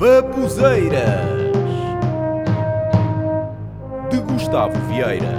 Babuzeiras 0.00 1.28
de 4.10 4.18
Gustavo 4.22 4.72
Vieira. 4.88 5.34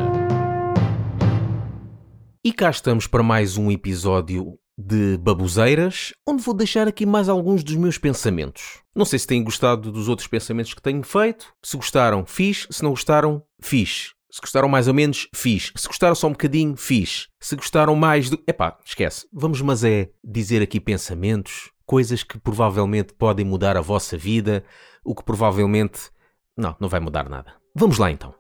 E 2.44 2.54
cá 2.54 2.70
estamos 2.70 3.08
para 3.08 3.24
mais 3.24 3.58
um 3.58 3.72
episódio 3.72 4.60
de 4.78 5.18
Babuzeiras, 5.18 6.14
onde 6.28 6.44
vou 6.44 6.54
deixar 6.54 6.88
aqui 6.88 7.08
mais 7.08 7.28
alguns 7.28 7.64
dos 7.64 7.76
meus 7.76 7.98
pensamentos. 7.98 8.84
Não 8.96 9.04
sei 9.04 9.18
se 9.18 9.26
têm 9.26 9.44
gostado 9.44 9.92
dos 9.92 10.08
outros 10.08 10.28
pensamentos 10.28 10.76
que 10.76 10.82
tenho 10.82 11.02
feito. 11.02 11.52
Se 11.64 11.76
gostaram, 11.76 12.24
fiz. 12.24 12.68
Se 12.70 12.84
não 12.84 12.92
gostaram, 12.92 13.42
fiz. 13.60 14.14
Se 14.30 14.40
gostaram 14.40 14.70
mais 14.70 14.88
ou 14.88 14.94
menos, 14.94 15.28
fiz. 15.34 15.74
Se 15.76 15.88
gostaram 15.88 16.14
só 16.14 16.28
um 16.28 16.34
bocadinho, 16.34 16.78
fiz. 16.78 17.30
Se 17.40 17.56
gostaram 17.56 17.96
mais 17.96 18.30
do. 18.30 18.40
Epá, 18.48 18.78
esquece. 18.86 19.28
Vamos, 19.34 19.60
mas 19.60 19.84
é 19.84 20.12
dizer 20.24 20.62
aqui 20.62 20.80
pensamentos, 20.80 21.72
coisas 21.92 22.24
que 22.24 22.40
provavelmente 22.40 23.14
podem 23.14 23.46
mudar 23.46 23.76
a 23.76 23.82
vossa 23.82 24.18
vida, 24.18 24.64
o 25.04 25.14
que 25.14 25.26
provavelmente. 25.26 26.10
Não, 26.56 26.74
não 26.80 26.88
vai 26.88 27.02
mudar 27.02 27.28
nada. 27.28 27.52
Vamos 27.76 27.98
lá 27.98 28.10
então. 28.10 28.34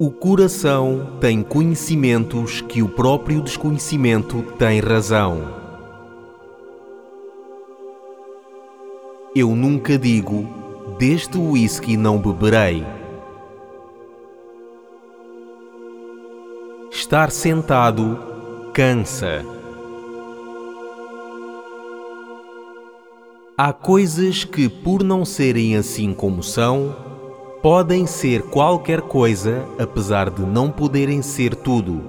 O 0.00 0.10
coração 0.10 1.16
tem 1.20 1.44
conhecimentos 1.44 2.60
que 2.62 2.82
o 2.82 2.88
próprio 2.88 3.40
desconhecimento 3.40 4.42
tem 4.58 4.80
razão. 4.80 5.54
Eu 9.36 9.54
nunca 9.54 9.96
digo, 9.96 10.48
deste 10.98 11.38
whisky 11.38 11.96
não 11.96 12.18
beberei. 12.18 12.97
Estar 17.08 17.30
sentado 17.30 18.18
cansa. 18.74 19.42
Há 23.56 23.72
coisas 23.72 24.44
que, 24.44 24.68
por 24.68 25.02
não 25.02 25.24
serem 25.24 25.74
assim 25.74 26.12
como 26.12 26.42
são, 26.42 26.94
podem 27.62 28.06
ser 28.06 28.42
qualquer 28.42 29.00
coisa, 29.00 29.64
apesar 29.78 30.28
de 30.28 30.42
não 30.42 30.70
poderem 30.70 31.22
ser 31.22 31.54
tudo, 31.54 32.02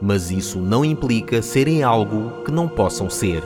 mas 0.00 0.30
isso 0.30 0.60
não 0.60 0.84
implica 0.84 1.42
serem 1.42 1.82
algo 1.82 2.44
que 2.44 2.52
não 2.52 2.68
possam 2.68 3.10
ser. 3.10 3.42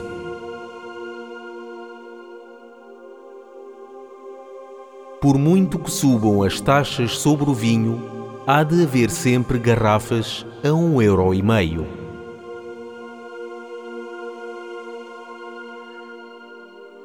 Por 5.19 5.35
muito 5.39 5.79
que 5.79 5.89
subam 5.89 6.43
as 6.43 6.61
taxas 6.61 7.17
sobre 7.17 7.49
o 7.49 7.55
vinho, 7.55 7.99
há 8.45 8.61
de 8.61 8.83
haver 8.83 9.09
sempre 9.09 9.57
garrafas 9.57 10.45
a 10.63 10.71
um 10.71 11.01
euro 11.01 11.33
e 11.33 11.41
meio. 11.41 11.87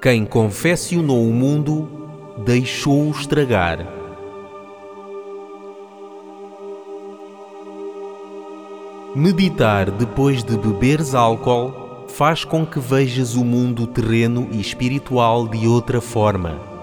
Quem 0.02 0.26
confeccionou 0.26 1.26
o 1.26 1.32
mundo 1.32 1.88
deixou-o 2.44 3.10
estragar. 3.10 3.86
Meditar 9.14 9.90
depois 9.90 10.44
de 10.44 10.58
beberes 10.58 11.14
álcool 11.14 12.04
faz 12.08 12.44
com 12.44 12.66
que 12.66 12.78
vejas 12.78 13.34
o 13.34 13.42
mundo 13.42 13.86
terreno 13.86 14.48
e 14.52 14.60
espiritual 14.60 15.48
de 15.48 15.66
outra 15.66 16.02
forma. 16.02 16.75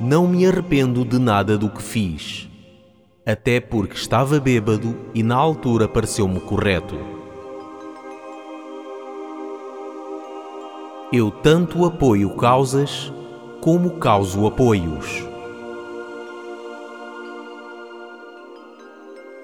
Não 0.00 0.26
me 0.26 0.46
arrependo 0.46 1.04
de 1.04 1.18
nada 1.18 1.56
do 1.56 1.68
que 1.68 1.82
fiz, 1.82 2.48
até 3.24 3.60
porque 3.60 3.94
estava 3.94 4.40
bêbado 4.40 4.96
e 5.14 5.22
na 5.22 5.36
altura 5.36 5.86
pareceu-me 5.86 6.40
correto. 6.40 6.96
Eu 11.12 11.30
tanto 11.30 11.84
apoio 11.84 12.34
causas 12.36 13.12
como 13.60 13.98
causo 13.98 14.46
apoios. 14.46 15.24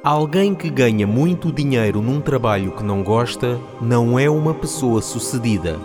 Alguém 0.02 0.54
que 0.54 0.70
ganha 0.70 1.06
muito 1.06 1.52
dinheiro 1.52 2.00
num 2.00 2.20
trabalho 2.20 2.72
que 2.72 2.82
não 2.82 3.02
gosta 3.02 3.60
não 3.80 4.18
é 4.18 4.30
uma 4.30 4.54
pessoa 4.54 5.02
sucedida, 5.02 5.78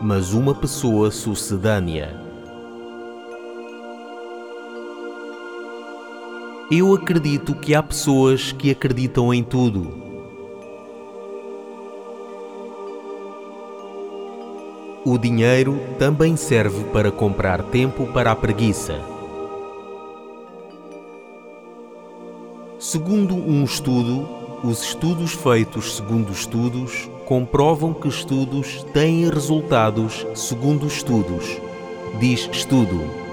mas 0.00 0.34
uma 0.34 0.54
pessoa 0.54 1.10
sucedânea. 1.10 2.23
Eu 6.70 6.94
acredito 6.94 7.54
que 7.54 7.74
há 7.74 7.82
pessoas 7.82 8.50
que 8.50 8.70
acreditam 8.70 9.34
em 9.34 9.44
tudo. 9.44 10.02
O 15.04 15.18
dinheiro 15.18 15.78
também 15.98 16.36
serve 16.36 16.84
para 16.84 17.12
comprar 17.12 17.62
tempo 17.64 18.06
para 18.06 18.30
a 18.30 18.36
preguiça. 18.36 18.98
Segundo 22.78 23.34
um 23.34 23.62
estudo, 23.64 24.26
os 24.64 24.82
estudos 24.82 25.32
feitos 25.32 25.96
segundo 25.96 26.32
estudos 26.32 27.10
comprovam 27.26 27.92
que 27.92 28.08
estudos 28.08 28.82
têm 28.94 29.28
resultados 29.28 30.26
segundo 30.34 30.86
estudos. 30.86 31.60
Diz 32.18 32.48
estudo. 32.50 33.23